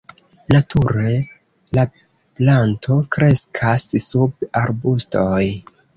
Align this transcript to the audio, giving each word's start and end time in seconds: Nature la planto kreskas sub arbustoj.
Nature 0.53 1.11
la 1.79 1.83
planto 2.39 2.97
kreskas 3.17 3.87
sub 4.07 4.49
arbustoj. 4.63 5.45